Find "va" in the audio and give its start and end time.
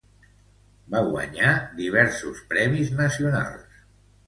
0.93-1.01